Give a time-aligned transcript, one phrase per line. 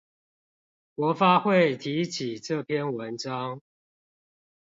[0.95, 3.61] 國發會提起這篇文章